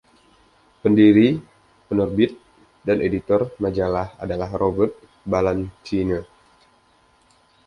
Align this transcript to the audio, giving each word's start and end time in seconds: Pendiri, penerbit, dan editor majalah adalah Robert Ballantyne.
Pendiri, 0.81 1.27
penerbit, 1.87 2.31
dan 2.87 2.97
editor 3.07 3.41
majalah 3.63 4.09
adalah 4.23 4.49
Robert 4.61 4.93
Ballantyne. 5.31 6.19